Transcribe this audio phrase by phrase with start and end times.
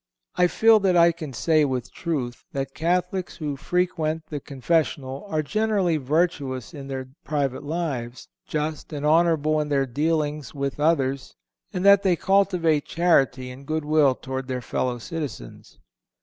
[0.35, 5.43] I feel that I can say, with truth, that Catholics who frequent the confessional are
[5.43, 11.35] generally virtuous in their private lives, just and honorable in their dealings with others,
[11.71, 15.77] and that they cultivate charity and good will toward their fellow citizens.